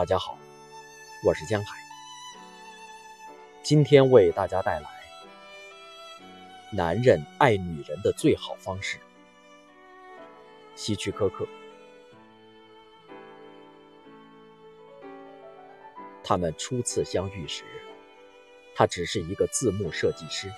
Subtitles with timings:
[0.00, 0.38] 大家好，
[1.22, 1.76] 我是江海。
[3.62, 4.88] 今天为大家带来
[6.72, 8.96] 男人爱女人的最好方式——
[10.74, 11.46] 希区柯克。
[16.24, 17.62] 他们初次相遇时，
[18.74, 20.50] 他只是一个字幕设计师。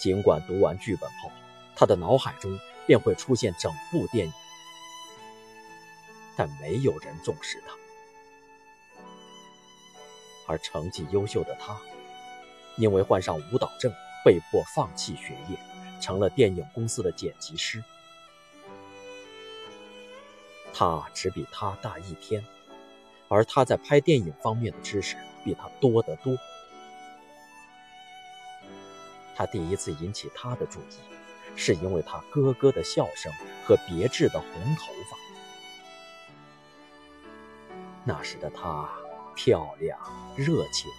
[0.00, 1.30] 尽管读完剧本后，
[1.76, 2.58] 他的脑海中
[2.88, 4.32] 便会出现整部电影，
[6.36, 7.74] 但没有人重视他。
[10.46, 11.76] 而成绩优秀的他，
[12.76, 13.92] 因为患上舞蹈症，
[14.24, 15.58] 被迫放弃学业，
[16.00, 17.82] 成了电影公司的剪辑师。
[20.72, 22.44] 他只比他大一天，
[23.28, 26.36] 而他在拍电影方面的知识比他多得多。
[29.34, 33.32] 他第一次引起他的注意，是因为他咯咯的笑声
[33.64, 35.25] 和别致的红头发。
[38.06, 38.88] 那时的她。
[39.38, 39.98] 漂亮、
[40.34, 40.90] 热情，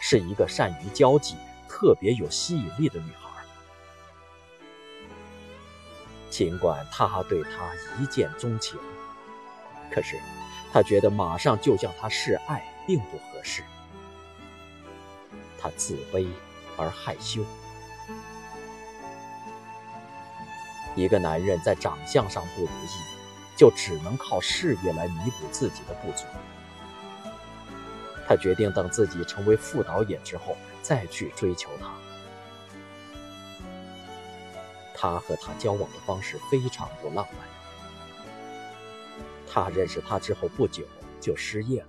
[0.00, 1.36] 是一个善于交际、
[1.68, 3.28] 特别有吸引力的女孩。
[6.30, 8.78] 尽管他对她一见钟情，
[9.92, 10.18] 可是
[10.72, 13.62] 他觉得马上就向她示爱并不合适。
[15.60, 16.26] 他自卑
[16.78, 17.44] 而害羞。
[20.96, 23.17] 一个男人在长相上不如意，
[23.58, 26.24] 就只能靠事业来弥补自己的不足。
[28.24, 31.90] 他决定等自己成为副导演之后再去追求她。
[34.94, 37.48] 他和她交往的方式非常不浪漫。
[39.46, 40.84] 他认识她之后不久
[41.20, 41.88] 就失业了。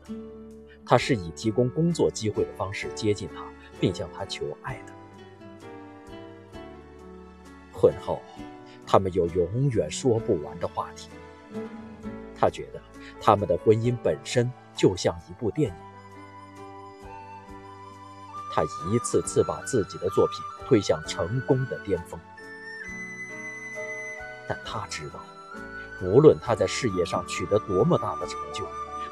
[0.86, 3.46] 他是以提供工作机会的方式接近她，
[3.80, 4.94] 并向她求爱的。
[7.72, 8.24] 婚后，
[8.88, 11.10] 他们有永远说不完的话题。
[12.40, 12.82] 他觉得
[13.22, 15.76] 他们的婚姻本身就像一部电影。
[18.54, 22.20] 他一次次把自己的作品推向成功的巅峰，
[24.48, 25.20] 但他知道，
[26.02, 28.68] 无论他在事业上取得多么大的成就，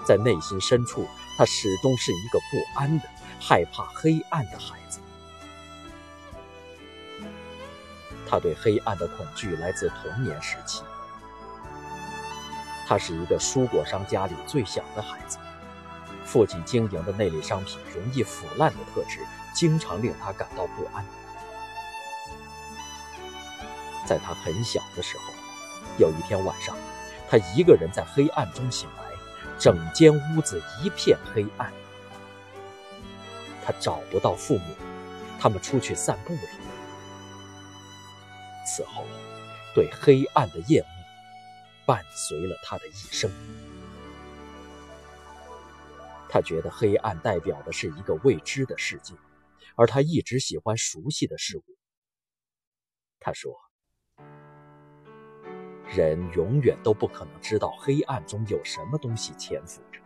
[0.06, 1.06] 在内心深处，
[1.38, 3.08] 他始终是一个不安的、
[3.40, 5.00] 害怕黑暗的孩子。
[8.28, 10.84] 他对黑暗的恐惧来自童年时期。
[12.88, 15.38] 他是一个蔬果商家里最小的孩子。
[16.24, 19.20] 父亲经营的那类商品容易腐烂的特质，
[19.54, 21.06] 经常令他感到不安。
[24.06, 25.34] 在他很小的时候，
[25.98, 26.76] 有一天晚上，
[27.30, 29.04] 他一个人在黑暗中醒来，
[29.60, 31.72] 整间屋子一片黑暗。
[33.66, 34.76] 他找不到父母，
[35.38, 36.40] 他们出去散步了。
[38.66, 39.04] 此后，
[39.76, 40.97] 对黑暗的厌恶
[41.88, 43.32] 伴随了他的一生。
[46.30, 49.16] 他觉得黑暗代表的是一个未知的世界，
[49.76, 51.64] 而他一直喜欢熟悉的事物。
[53.20, 53.58] 他说
[55.88, 60.02] ：“人永远都不可能知道黑暗中有什么东西潜伏着，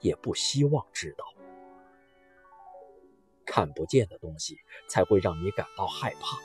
[0.00, 1.24] 也不希望知道。
[3.46, 6.38] 看不见的东西才会让你感到害怕。”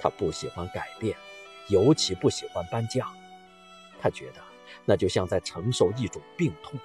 [0.00, 1.16] 他不喜欢改变，
[1.68, 3.06] 尤其不喜欢搬家。
[4.00, 4.40] 他觉得。
[4.84, 6.78] 那就像在承受一种病痛，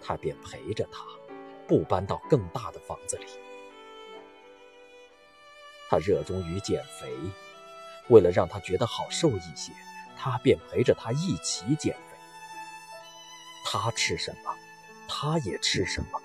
[0.00, 1.04] 他便陪着他，
[1.66, 3.26] 不搬到更大的房子里。
[5.88, 7.12] 他热衷于减肥，
[8.08, 9.72] 为了让他觉得好受一些，
[10.18, 12.16] 他便陪着他一起减肥。
[13.64, 14.54] 他吃什么，
[15.08, 16.20] 他也吃什么。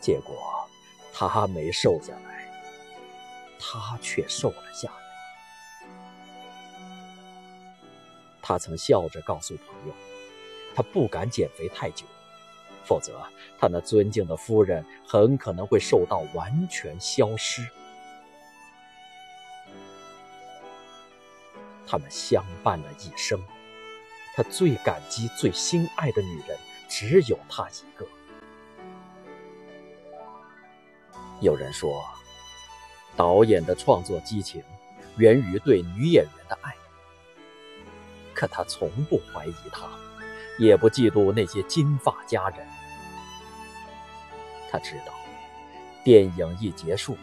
[0.00, 0.68] 结果，
[1.12, 2.35] 他没瘦下来，
[3.58, 4.96] 他却瘦了下来。
[8.42, 9.94] 他曾笑着告诉朋友，
[10.74, 12.06] 他不敢减肥太久，
[12.84, 13.20] 否则
[13.58, 17.66] 他那尊敬的夫人很可能会瘦到完全消失。
[21.88, 23.40] 他们相伴了一生，
[24.34, 26.56] 他最感激、最心爱的女人
[26.88, 28.06] 只有他一个。
[31.40, 32.02] 有人说，
[33.16, 34.62] 导演的创作激情
[35.16, 36.74] 源于对女演员的爱。
[38.34, 39.88] 可他从不怀疑她，
[40.58, 42.58] 也不嫉妒那些金发佳人。
[44.70, 45.14] 他知道，
[46.04, 47.16] 电影一结束，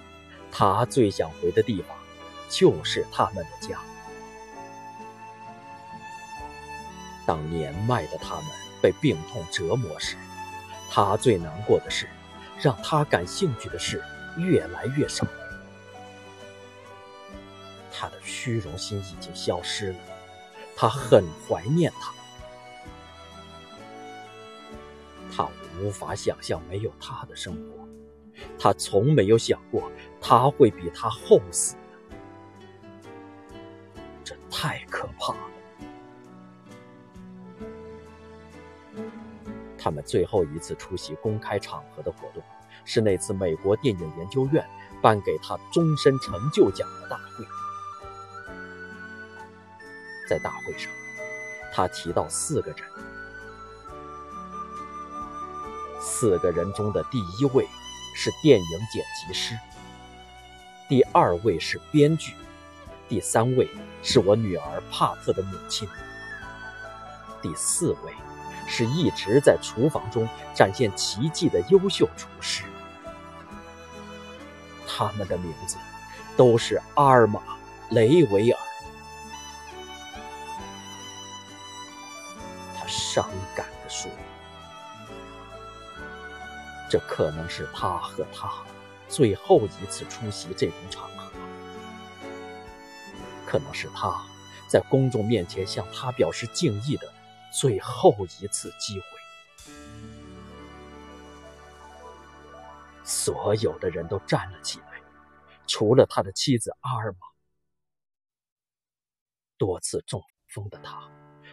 [0.52, 1.96] 他最想回的地方
[2.50, 3.80] 就是他们的家。
[7.28, 8.46] 当年迈的他们
[8.82, 10.18] 被病痛折磨时，
[10.90, 12.10] 他最难过的是，
[12.60, 14.04] 让他感兴趣的事
[14.38, 15.28] 越来越少。
[17.96, 20.00] 他的虚荣心已经消失了，
[20.76, 22.12] 他很怀念他。
[25.32, 25.48] 他
[25.80, 27.88] 无法想象没有他的生活，
[28.60, 31.76] 他从没有想过他会比他后死，
[34.24, 35.40] 这太可怕了。
[39.78, 42.42] 他们最后一次出席公开场合的活动，
[42.86, 44.66] 是那次美国电影研究院
[45.02, 47.46] 颁给他终身成就奖的大会。
[50.28, 50.92] 在大会上，
[51.74, 52.80] 他提到四个人，
[56.02, 57.68] 四个人中的第一位
[58.16, 59.58] 是电影剪辑师，
[60.90, 62.34] 第二位是编剧，
[63.08, 63.70] 第三位
[64.02, 65.88] 是我女儿帕特的母亲，
[67.42, 68.14] 第四位。
[68.66, 70.26] 是一直在厨房中
[70.56, 72.64] 展现奇迹的优秀厨师，
[74.88, 75.76] 他们的名字
[76.38, 77.42] 都是阿尔玛·
[77.90, 78.60] 雷维尔。
[86.90, 88.52] 这可能是他和他
[89.08, 91.32] 最后一次出席这种场合，
[93.46, 94.24] 可能是他
[94.68, 97.12] 在公众面前向他表示敬意的。”
[97.56, 99.06] 最后一次机会，
[103.04, 105.00] 所有的人都站了起来，
[105.68, 107.28] 除了他的妻子阿尔玛。
[109.56, 111.08] 多次中风的他，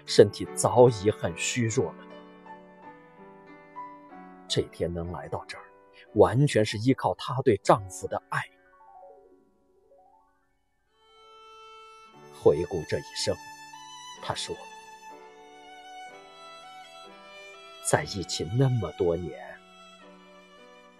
[0.06, 2.09] 身体早已很虚弱了。
[4.50, 5.64] 这天能来到这儿，
[6.14, 8.42] 完全是依靠她对丈夫的爱。
[12.42, 13.32] 回顾这一生，
[14.20, 14.56] 她说。
[17.88, 19.56] 在一起那么多年，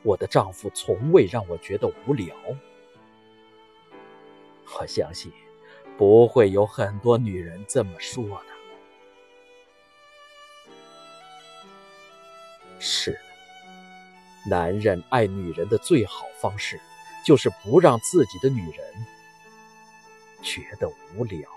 [0.02, 2.36] 我的丈夫从未让我觉得无聊。
[4.78, 5.32] 我相信，
[5.98, 8.46] 不会有很多女人这么说的。
[12.78, 13.20] 是，
[14.46, 16.80] 男人爱女人的最好方式，
[17.24, 19.06] 就是不让自己的女人
[20.42, 21.48] 觉得无聊。